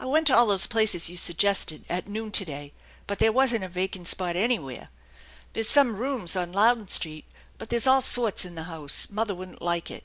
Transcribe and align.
I 0.00 0.04
went 0.04 0.26
to 0.26 0.34
all 0.36 0.48
those 0.48 0.66
places 0.66 1.08
you 1.08 1.16
suggested 1.16 1.84
at 1.88 2.08
noon 2.08 2.32
to 2.32 2.44
day, 2.44 2.72
but 3.06 3.20
there 3.20 3.30
wasn't 3.30 3.62
a 3.62 3.68
vacant 3.68 4.08
spot 4.08 4.34
anywhere. 4.34 4.88
There's 5.52 5.68
some 5.68 5.94
rooms 5.94 6.34
on 6.34 6.50
Louden 6.52 6.88
Street, 6.88 7.24
but 7.56 7.70
there's 7.70 7.86
all 7.86 8.00
sorts 8.00 8.44
in 8.44 8.56
the 8.56 8.64
house. 8.64 9.08
Mother 9.10 9.32
wouldn't 9.32 9.62
like 9.62 9.88
it. 9.88 10.02